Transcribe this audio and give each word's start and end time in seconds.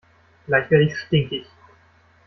Gleich 0.47 0.71
werde 0.71 0.85
ich 0.85 0.97
stinkig! 0.97 1.45